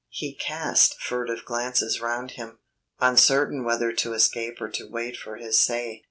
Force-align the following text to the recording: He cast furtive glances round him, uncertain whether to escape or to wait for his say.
He 0.09 0.33
cast 0.33 0.99
furtive 0.99 1.45
glances 1.45 2.01
round 2.01 2.31
him, 2.31 2.57
uncertain 2.99 3.63
whether 3.63 3.91
to 3.91 4.13
escape 4.13 4.59
or 4.59 4.69
to 4.71 4.89
wait 4.89 5.15
for 5.15 5.35
his 5.35 5.59
say. 5.59 5.99